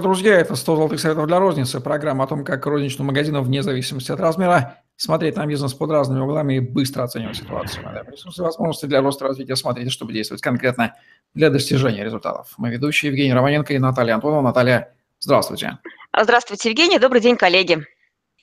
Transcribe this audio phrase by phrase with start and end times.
[0.00, 1.80] Друзья, это 100 золотых советов для розницы.
[1.80, 6.20] Программа о том, как розничным магазинам вне зависимости от размера смотреть на бизнес под разными
[6.20, 7.84] углами и быстро оценивать ситуацию.
[7.84, 9.56] Иногда присутствуют возможности для роста развития.
[9.56, 10.94] Смотрите, чтобы действовать конкретно
[11.34, 12.54] для достижения результатов.
[12.58, 14.42] Мы ведущие Евгений Романенко и Наталья Антонова.
[14.42, 15.78] Наталья, здравствуйте.
[16.16, 16.98] Здравствуйте, Евгений.
[16.98, 17.86] Добрый день, коллеги.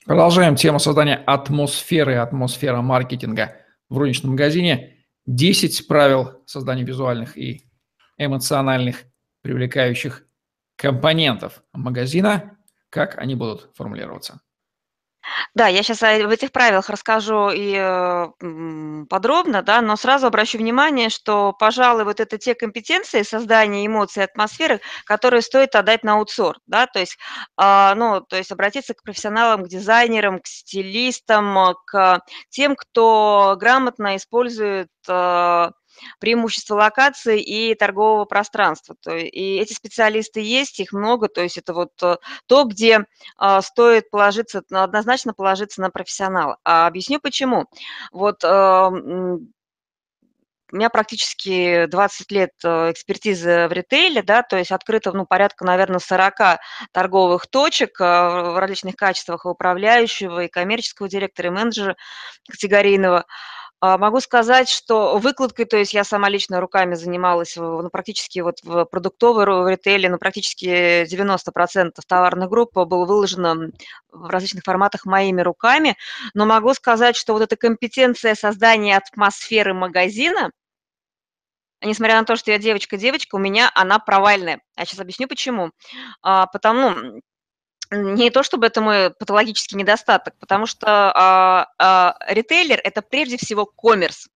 [0.06, 3.56] Продолжаем тему создания атмосферы, атмосфера маркетинга
[3.88, 4.96] в розничном магазине.
[5.26, 7.66] 10 правил создания визуальных и
[8.16, 9.04] эмоциональных
[9.42, 10.25] привлекающих
[10.76, 12.56] компонентов магазина,
[12.90, 14.40] как они будут формулироваться.
[15.54, 18.26] Да, я сейчас в этих правилах расскажу и э,
[19.08, 24.80] подробно, да, но сразу обращу внимание, что, пожалуй, вот это те компетенции создания эмоций, атмосферы,
[25.04, 27.18] которые стоит отдать на аутсорт, да, то есть,
[27.56, 34.16] а, ну, то есть обратиться к профессионалам, к дизайнерам, к стилистам, к тем, кто грамотно
[34.16, 35.70] использует э,
[36.18, 38.96] преимущества локации и торгового пространства.
[39.08, 43.04] И эти специалисты есть, их много, то есть это вот э, то, где
[43.36, 46.58] а, стоит положиться, однозначно положиться на профессионала.
[46.64, 47.66] А объясню почему.
[48.12, 48.90] Вот а,
[50.72, 55.64] у меня практически 20 лет э, экспертизы в ритейле, да, то есть открыто, ну, порядка,
[55.64, 56.58] наверное, 40
[56.92, 61.96] торговых точек в различных качествах и управляющего, и коммерческого директора, и менеджера
[62.50, 63.26] категорийного.
[63.80, 68.60] А, могу сказать, что выкладкой, то есть я сама лично руками занималась ну, практически вот
[68.62, 73.70] в продуктовой в ритейле, ну, практически 90% товарных групп было выложено
[74.10, 75.96] в различных форматах моими руками,
[76.32, 80.50] но могу сказать, что вот эта компетенция создания атмосферы магазина,
[81.82, 84.62] несмотря на то, что я девочка-девочка, у меня она провальная.
[84.78, 85.70] Я сейчас объясню почему.
[86.22, 87.20] А, потому
[87.90, 93.66] не то чтобы это мой патологический недостаток, потому что а, а, ритейлер– это прежде всего
[93.66, 94.28] коммерс.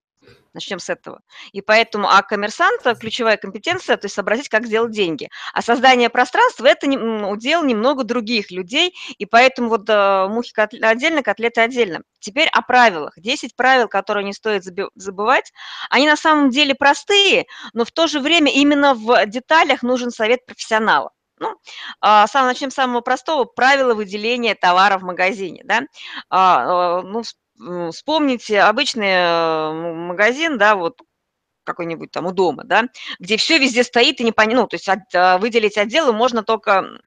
[0.53, 1.21] Начнем с этого.
[1.53, 5.29] И поэтому, а коммерсанта ключевая компетенция, то есть сообразить, как сделать деньги.
[5.55, 11.61] А создание пространства– это удел немного других людей, и поэтому вот э, мухи отдельно, котлеты
[11.61, 12.03] отдельно.
[12.19, 13.13] Теперь о правилах.
[13.17, 14.65] 10 правил, которые не стоит
[14.97, 15.53] забывать.
[15.89, 20.45] Они на самом деле простые, но в то же время именно в деталях нужен совет
[20.47, 21.13] профессионала.
[21.41, 21.57] Ну,
[22.01, 23.45] а, сам, начнем с самого простого.
[23.45, 25.63] Правила выделения товара в магазине.
[25.65, 25.83] Да?
[26.29, 27.23] А, а, ну,
[27.91, 31.01] вспомните обычный э, магазин, да, вот
[31.65, 32.85] какой-нибудь там у дома, да,
[33.19, 36.99] где все везде стоит и не понятно, ну, то есть от, выделить отделы можно только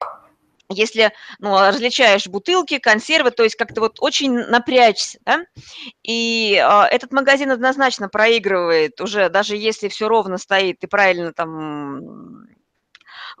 [0.70, 5.44] если ну, различаешь бутылки, консервы, то есть как-то вот очень напрячься, да?
[6.02, 12.43] И э, этот магазин однозначно проигрывает уже, даже если все ровно стоит и правильно там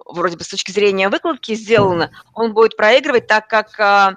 [0.04, 4.14] вроде бы с точки зрения выкладки сделано, он будет проигрывать, так как а,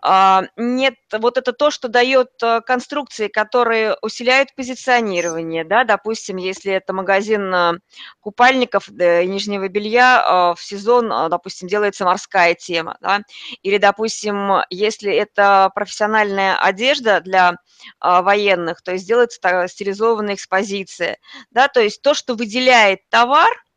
[0.00, 6.72] а, нет, вот это то, что дает а, конструкции, которые усиляют позиционирование, да, допустим, если
[6.72, 7.74] это магазин а,
[8.20, 13.22] купальников и нижнего белья, в сезон, допустим, делается морская тема, да,
[13.62, 17.54] или, допустим, если это профессиональная одежда для
[18.00, 21.18] военных, то есть делается стилизованная экспозиция,
[21.50, 23.50] да, то есть то, что выделяет товар–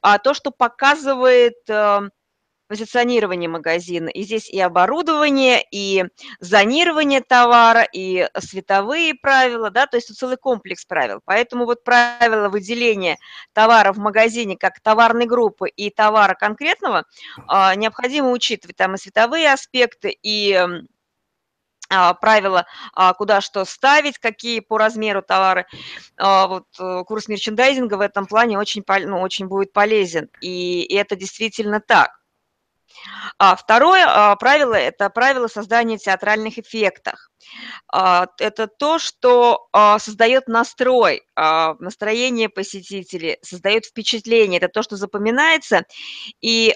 [0.00, 2.00] а то, что показывает э,
[2.68, 4.08] позиционирование магазина.
[4.08, 6.04] И здесь и оборудование, и
[6.38, 11.20] зонирование товара, и световые правила, да, то есть целый комплекс правил.
[11.24, 13.16] Поэтому вот правила выделения
[13.54, 17.04] товара в магазине как товарной группы и товара конкретного
[17.46, 18.76] а, необходимо учитывать.
[18.76, 20.68] Там и световые аспекты, и а,
[21.88, 25.66] правила, а, куда что ставить, какие по размеру товары.
[26.16, 31.16] А, вот э, курс мерчендайзинга в этом плане очень, ну, очень будет полезен, и, это
[31.16, 32.10] действительно так.
[33.38, 37.14] А второе правило– это правило создания театральных эффектов.
[37.92, 39.68] Это то, что
[40.00, 44.58] создает настрой, настроение посетителей, создает впечатление.
[44.58, 45.84] Это то, что запоминается.
[46.40, 46.74] И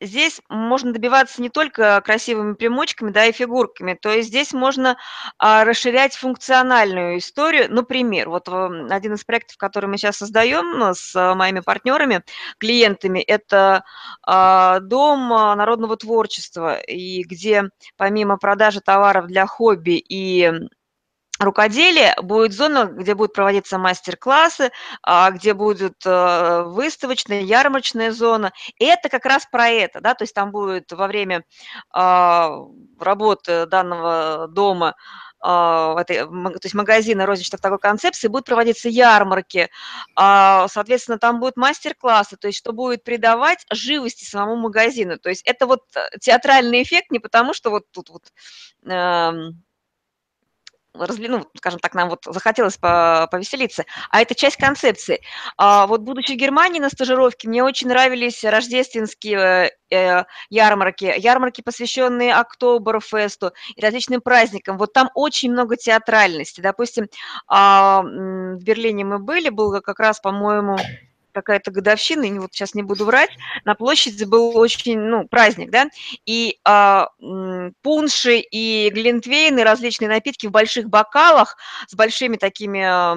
[0.00, 4.96] здесь можно добиваться не только красивыми примочками, да, и фигурками, то есть здесь можно
[5.38, 7.66] а, расширять функциональную историю.
[7.72, 12.22] Например, вот один из проектов, который мы сейчас создаем ну, с а, моими партнерами,
[12.58, 13.84] клиентами, это
[14.22, 17.64] а, дом а, народного творчества, и где
[17.96, 20.52] помимо продажи товаров для хобби и
[21.38, 24.70] рукоделия будет зона, где будут проводиться мастер-классы,
[25.02, 28.52] а, где будет э, выставочная, ярмарочная зона.
[28.78, 31.44] И это как раз про это, да, то есть там будет во время
[31.92, 32.50] а,
[32.98, 34.94] работы данного дома
[35.40, 39.70] а, то есть магазина розничных такой концепции, будут проводиться ярмарки,
[40.16, 45.16] соответственно, там будут мастер-классы, то есть что будет придавать живости самому магазину.
[45.16, 48.32] То есть это вот э, театральный эффект не потому, что вот тут вот
[48.84, 49.62] эм,
[50.94, 55.20] разли ну, скажем так, нам вот захотелось по повеселиться, а это часть концепции.
[55.56, 62.34] А, вот будучи в Германии на стажировке, мне очень нравились рождественские, э, ярмарки, ярмарки, посвященные
[62.34, 64.78] Октоберфесту и различным праздникам.
[64.78, 66.60] Вот там очень много театральности.
[66.60, 67.06] Допустим,
[67.46, 70.78] а, в Берлине мы были, был как раз, по-моему,
[71.38, 73.30] какая-то годовщина, и вот сейчас не буду врать,
[73.64, 75.86] на площади был очень, ну, праздник, да,
[76.26, 77.08] и а,
[77.82, 81.56] пунши и глинтвейны, различные напитки в больших бокалах
[81.86, 83.16] с большими такими а,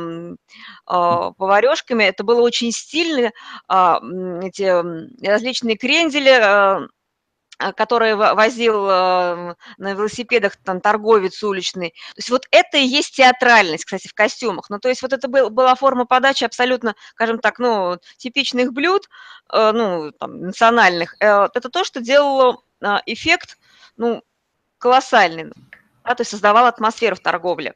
[0.85, 3.31] а, поварешками, это было очень стильно,
[3.67, 3.99] а,
[4.43, 6.87] эти различные крендели, а,
[7.75, 11.89] который возил а, на велосипедах там торговец уличный.
[11.89, 14.69] То есть вот это и есть театральность, кстати, в костюмах.
[14.69, 19.07] Ну, то есть вот это был, была форма подачи абсолютно, скажем так, ну, типичных блюд,
[19.53, 21.15] э, ну, там, национальных.
[21.19, 23.57] Э, это то, что делало а, эффект,
[23.97, 24.23] ну,
[24.77, 25.51] колоссальный.
[26.03, 27.75] Да, то есть создавал атмосферу в торговле.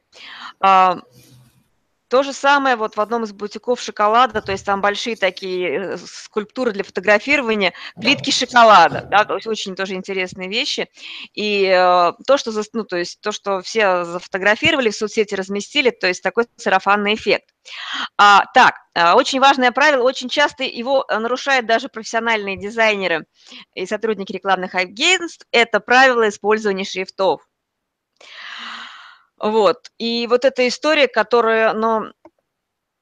[2.08, 5.96] То же самое вот в одном из бутиков шоколада, то есть там большие такие э,
[5.96, 10.88] скульптуры для фотографирования, плитки шоколада, да, то есть очень тоже интересные вещи.
[11.34, 16.06] И э, то, что, ну, то есть то, что все зафотографировали, в соцсети разместили, то
[16.06, 17.46] есть такой сарафанный эффект.
[18.16, 23.26] А, так, э, очень важное правило, очень часто его нарушают даже профессиональные дизайнеры
[23.74, 27.40] и сотрудники рекламных агентств, это правило использования шрифтов.
[29.38, 29.90] Вот.
[29.98, 32.12] И вот эта история, которая, ну, а,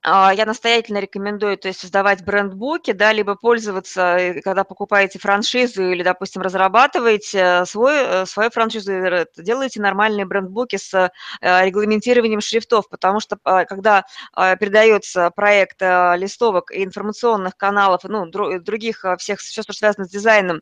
[0.07, 6.03] я настоятельно рекомендую, то есть создавать брендбуки, да, либо пользоваться, э, когда покупаете франшизу или,
[6.03, 8.93] допустим, разрабатываете свой, э, свою франшизу,
[9.39, 11.11] делаете нормальные брендбуки с э,
[11.41, 14.05] регламентированием шрифтов, потому что а, когда
[14.35, 20.61] а, передается проект листовок и информационных каналов, ну, других всех, все, что связано с дизайном,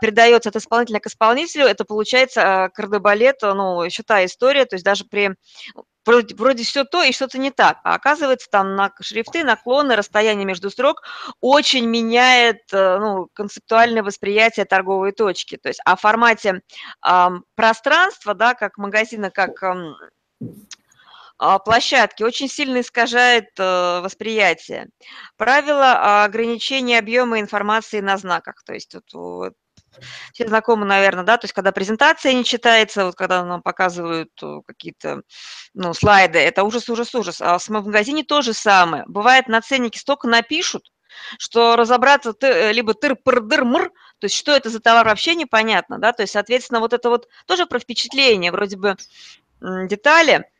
[0.00, 5.04] передается от исполнителя к исполнителю, это получается кардебалет, ну, еще та история, то есть даже
[5.04, 5.34] при
[6.08, 7.78] вроде, вроде все то и что-то не так.
[7.84, 11.02] А оказывается, там на шрифты, наклоны, расстояние между строк
[11.40, 15.56] очень меняет э, ну, концептуальное восприятие торговой точки.
[15.56, 16.62] То есть о формате
[17.06, 19.74] э, пространства, да, как магазина, как э,
[21.64, 24.88] площадки очень сильно искажает э, восприятие.
[25.36, 28.62] Правило ограничения объема информации на знаках.
[28.64, 29.52] То есть вот,
[30.32, 34.60] все знакомы, наверное, да, то есть когда презентация не читается, вот когда нам показывают э,
[34.66, 35.22] какие-то
[35.74, 37.40] ну, слайды, это ужас, ужас, ужас.
[37.40, 39.04] А в магазине то же самое.
[39.06, 40.90] Бывает на ценнике столько напишут,
[41.38, 46.12] что разобраться ты, э, либо тыр-пыр-дыр-мр, то есть что это за товар вообще непонятно, да,
[46.12, 48.96] то есть, соответственно, вот это вот тоже про впечатление, вроде бы
[49.60, 50.50] детали,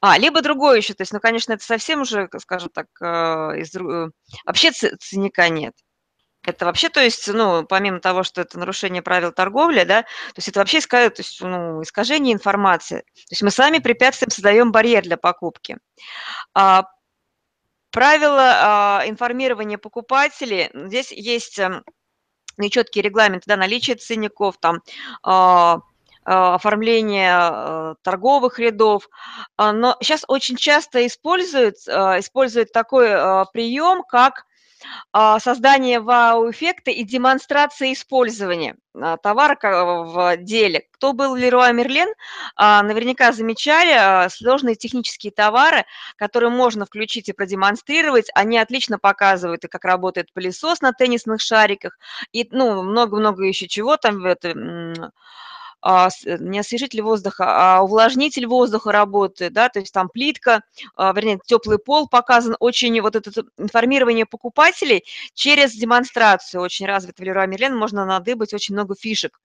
[0.00, 3.74] а, либо другое еще, то есть, ну, конечно, это совсем уже, скажем так, э, из,
[4.44, 5.74] вообще ценника нет.
[6.50, 10.48] Это вообще, то есть, ну, помимо того, что это нарушение правил торговли, да, то есть
[10.48, 13.00] это вообще то есть, ну, искажение информации.
[13.00, 15.78] То есть мы сами препятствуем, создаем барьер для покупки.
[16.54, 16.84] А,
[17.90, 20.70] правила а, информирования покупателей.
[20.74, 21.84] Здесь есть эм,
[22.56, 24.80] нечеткие регламенты, да, наличие ценников, там,
[25.22, 25.80] а,
[26.24, 29.08] а оформление а, торговых рядов.
[29.56, 33.08] А, но сейчас очень часто используют, используют такой
[33.52, 34.44] прием, как
[35.38, 39.56] создание вау-эффекта и демонстрация использования а, товара
[40.04, 40.86] в деле.
[40.92, 42.08] Кто был в Леруа Мерлен,
[42.56, 45.84] а, наверняка замечали сложные технические товары,
[46.16, 48.30] которые можно включить и продемонстрировать.
[48.34, 51.98] Они отлично показывают, и как работает пылесос на теннисных шариках,
[52.32, 54.24] и ну, много-много еще чего там.
[54.26, 55.10] Это, а, э,
[55.82, 60.62] не освежитель воздуха, а увлажнитель воздуха работает, да, то есть там плитка,
[60.96, 67.22] а, вернее, теплый пол показан, очень вот это информирование покупателей через демонстрацию очень развит в
[67.22, 69.40] Леруа Мерлен, можно надыбать очень много фишек.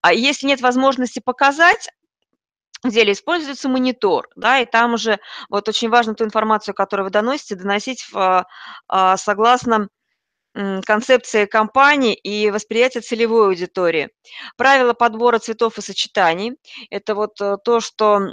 [0.00, 1.88] А если нет возможности показать,
[2.82, 7.10] в деле используется монитор, да, и там уже вот очень важно ту информацию, которую вы
[7.10, 8.46] доносите, доносить в,
[9.16, 9.88] согласно
[10.54, 14.10] концепция компании и восприятие целевой аудитории.
[14.56, 16.56] Правила подбора цветов и сочетаний–
[16.90, 18.32] это вот э, то, что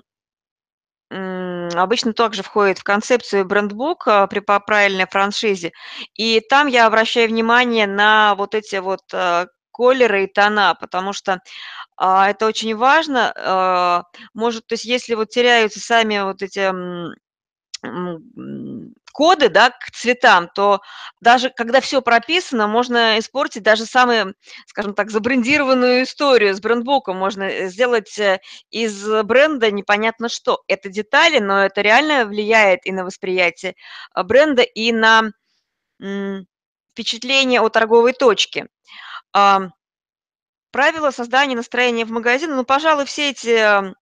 [1.10, 5.74] обычно также входит в концепцию брендбук а, при правильной франшизе.
[6.14, 11.42] И там я обращаю внимание на вот эти вот э, колеры и тона, потому что
[11.98, 14.06] а, это очень важно.
[14.34, 16.72] Может, то есть если вот теряются сами вот эти
[19.12, 20.82] коды, да, к цветам, то
[21.20, 24.36] даже когда все прописано, можно испортить даже самую,
[24.68, 27.18] скажем так, забрендированную историю с брендбуком.
[27.18, 28.40] Можно э, сделать э,
[28.70, 30.62] из бренда непонятно что.
[30.68, 33.76] Это детали, но это реально влияет и на восприятие
[34.14, 35.32] а, бренда, и на
[36.94, 38.68] впечатление о торговой точке.
[40.72, 43.94] Правила создания настроения в магазине, ну, пожалуй, все эти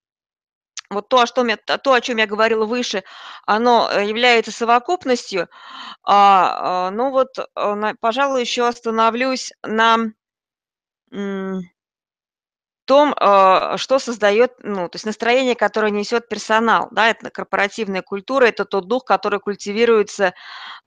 [0.90, 3.04] вот то, что я, то, о чем я говорила выше,
[3.46, 5.48] оно э, является совокупностью.
[6.04, 9.98] А, а, ну вот, э, пожалуй, еще остановлюсь на
[12.90, 18.46] том, а, что создает, ну, то есть настроение, которое несет персонал, да, это корпоративная культура,
[18.46, 20.34] это тот дух, который культивируется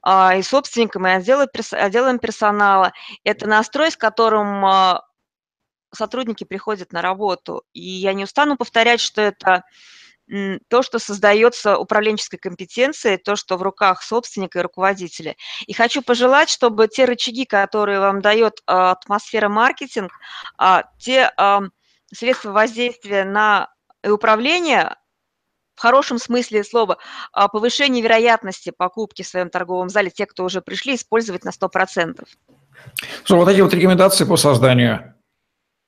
[0.03, 2.93] а, и собственником, и отделом, персонала.
[3.23, 4.65] Это настрой, с которым
[5.95, 7.65] сотрудники приходят на работу.
[7.73, 9.65] И я не устану повторять, что это
[10.69, 15.37] то, что создается управленческой компетенцией, то, что в руках собственника и руководителя.
[15.67, 20.13] И хочу пожелать, чтобы те рычаги, которые вам дает атмосфера маркетинг,
[20.99, 21.31] те
[22.15, 23.73] средства воздействия на
[24.05, 24.97] управление
[25.75, 26.99] в хорошем смысле слова,
[27.33, 32.27] а, повышение вероятности покупки в своем торговом зале, те, кто уже пришли, использовать на 100%.
[33.25, 35.15] Слушай, вот эти вот рекомендации по созданию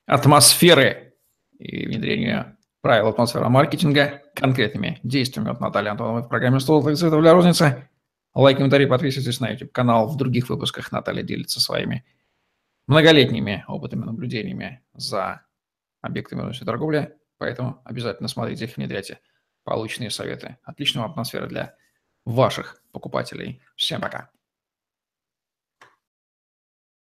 [0.05, 1.13] атмосферы
[1.57, 7.33] и внедрению правил атмосферы маркетинга конкретными действиями от Натальи Антоновой в программе «Стол цветов для
[7.33, 7.89] розницы».
[8.35, 10.09] Лайк, комментарий, подписывайтесь на YouTube-канал.
[10.09, 12.05] В других выпусках Наталья делится своими
[12.85, 15.41] многолетними опытами, наблюдениями за
[16.01, 19.19] объектами розничной торговли, поэтому обязательно смотрите их, внедряйте
[19.63, 20.57] полученные советы.
[20.63, 21.75] Отличного атмосферы для
[22.25, 23.61] ваших покупателей.
[23.75, 24.34] Всем пока.